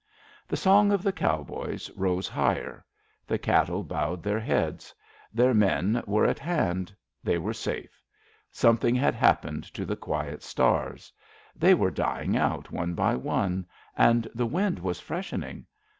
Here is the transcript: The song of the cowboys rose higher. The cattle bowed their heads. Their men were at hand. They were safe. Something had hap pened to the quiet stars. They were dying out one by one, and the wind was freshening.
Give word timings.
The 0.47 0.57
song 0.57 0.91
of 0.91 1.03
the 1.03 1.11
cowboys 1.11 1.91
rose 1.95 2.27
higher. 2.27 2.83
The 3.27 3.37
cattle 3.37 3.83
bowed 3.83 4.23
their 4.23 4.39
heads. 4.39 4.95
Their 5.31 5.53
men 5.53 6.01
were 6.07 6.25
at 6.25 6.39
hand. 6.39 6.91
They 7.23 7.37
were 7.37 7.53
safe. 7.53 8.01
Something 8.51 8.95
had 8.95 9.13
hap 9.13 9.43
pened 9.43 9.71
to 9.73 9.85
the 9.85 9.95
quiet 9.95 10.41
stars. 10.41 11.13
They 11.55 11.75
were 11.75 11.91
dying 11.91 12.35
out 12.35 12.71
one 12.71 12.95
by 12.95 13.13
one, 13.15 13.67
and 13.95 14.27
the 14.33 14.47
wind 14.47 14.79
was 14.79 14.99
freshening. 14.99 15.67